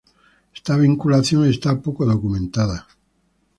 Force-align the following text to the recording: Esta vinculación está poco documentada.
Esta 0.57 0.73
vinculación 0.85 1.41
está 1.45 1.71
poco 1.85 2.01
documentada. 2.13 2.77